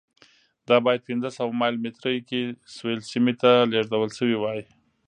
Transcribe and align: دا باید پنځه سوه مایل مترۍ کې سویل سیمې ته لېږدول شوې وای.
دا 0.67 0.75
باید 0.85 1.05
پنځه 1.09 1.29
سوه 1.37 1.51
مایل 1.59 1.75
مترۍ 1.83 2.17
کې 2.29 2.41
سویل 2.75 2.99
سیمې 3.11 3.33
ته 3.41 3.51
لېږدول 3.71 4.09
شوې 4.17 4.37
وای. 4.39 4.61